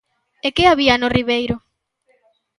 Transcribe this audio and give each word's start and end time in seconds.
E 0.47 0.49
que 0.55 0.65
había 0.71 0.95
no 1.01 1.13
Ribeiro? 1.17 1.55